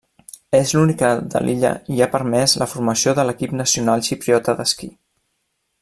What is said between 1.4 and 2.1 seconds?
l'illa i ha